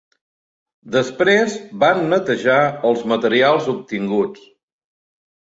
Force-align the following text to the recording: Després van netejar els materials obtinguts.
Després 0.95 1.57
van 1.83 2.01
netejar 2.15 2.57
els 2.93 3.05
materials 3.13 3.69
obtinguts. 3.75 4.49